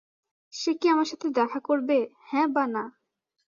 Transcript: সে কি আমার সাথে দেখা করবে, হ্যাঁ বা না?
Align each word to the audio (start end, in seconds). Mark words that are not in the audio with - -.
সে 0.53 0.71
কি 0.73 0.85
আমার 0.89 1.07
সাথে 1.07 1.27
দেখা 1.31 1.59
করবে, 1.59 1.97
হ্যাঁ 2.21 2.47
বা 2.47 2.63
না? 2.67 2.83